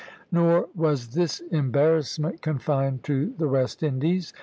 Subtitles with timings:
[0.31, 4.33] Nor was this embarrassment confined to the West Indies.